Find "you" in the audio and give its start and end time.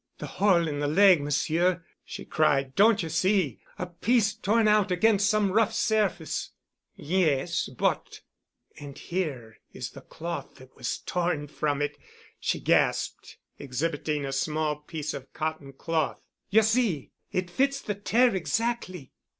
3.03-3.09, 16.49-16.63